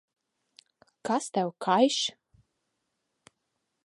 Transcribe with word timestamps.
Kas 1.05 1.25
tev 1.33 1.49
kaiš? 1.65 1.97